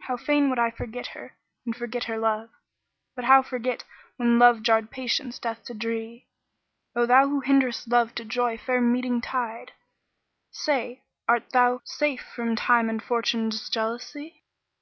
[0.00, 2.50] How fain would I forget her and forget her love!
[2.82, 3.82] * But how forget
[4.18, 6.26] when Love garred Patience death to dree?
[6.94, 9.72] O thou who hinderest Love to 'joy fair meeting tide
[10.18, 11.02] * Say!
[11.26, 14.42] art thou safe from Time and Fortune's jealousy?